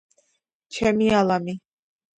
ჩემი 0.79 1.13
ალამი... 1.21 1.59